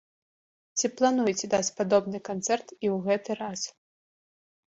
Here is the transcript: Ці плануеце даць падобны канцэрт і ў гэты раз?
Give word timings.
Ці 0.79 0.87
плануеце 1.01 1.45
даць 1.51 1.73
падобны 1.81 2.17
канцэрт 2.29 2.67
і 2.75 2.87
ў 2.95 3.11
гэты 3.11 3.31
раз? 3.43 3.61